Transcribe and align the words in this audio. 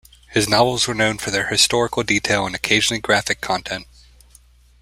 His 0.31 0.49
novels 0.49 0.87
were 0.87 0.95
known 0.95 1.19
for 1.19 1.29
their 1.29 1.45
historical 1.49 2.01
detail 2.01 2.47
and 2.47 2.55
occasionally 2.55 2.99
graphic 2.99 3.39
content. 3.39 3.85